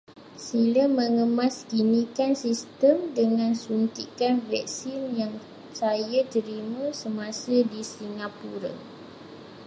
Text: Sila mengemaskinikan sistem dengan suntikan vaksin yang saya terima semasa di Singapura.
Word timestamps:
Sila 0.45 0.83
mengemaskinikan 0.97 2.33
sistem 2.43 2.95
dengan 3.19 3.51
suntikan 3.63 4.35
vaksin 4.49 5.01
yang 5.21 5.33
saya 5.79 6.19
terima 6.33 6.85
semasa 7.03 7.55
di 7.71 7.81
Singapura. 7.93 8.73